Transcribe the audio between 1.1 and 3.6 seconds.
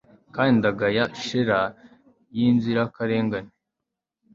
shela yinzirakarengane